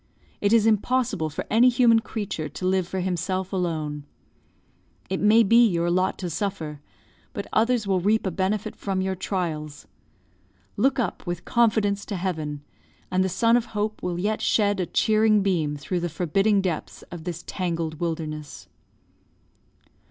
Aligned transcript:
It 0.41 0.51
is 0.51 0.65
impossible 0.65 1.29
for 1.29 1.45
any 1.51 1.69
human 1.69 1.99
creature 1.99 2.49
to 2.49 2.65
live 2.65 2.87
for 2.87 3.01
himself 3.01 3.53
alone. 3.53 4.05
It 5.11 5.19
may 5.19 5.43
be 5.43 5.63
your 5.67 5.91
lot 5.91 6.17
to 6.17 6.29
suffer, 6.31 6.81
but 7.33 7.45
others 7.53 7.85
will 7.85 7.99
reap 7.99 8.25
a 8.25 8.31
benefit 8.31 8.75
from 8.75 9.01
your 9.01 9.13
trials. 9.13 9.85
Look 10.75 10.97
up 10.97 11.27
with 11.27 11.45
confidence 11.45 12.03
to 12.05 12.15
Heaven, 12.15 12.63
and 13.11 13.23
the 13.23 13.29
sun 13.29 13.55
of 13.55 13.65
hope 13.77 14.01
will 14.01 14.17
yet 14.19 14.41
shed 14.41 14.79
a 14.79 14.87
cheering 14.87 15.43
beam 15.43 15.77
through 15.77 15.99
the 15.99 16.09
forbidding 16.09 16.61
depths 16.63 17.03
of 17.11 17.23
this 17.23 17.43
tangled 17.45 17.99
wilderness." 17.99 18.69